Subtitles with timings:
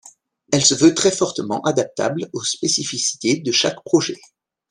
[0.51, 4.17] Elle se veut très fortement adaptable aux spécificités de chaque projet.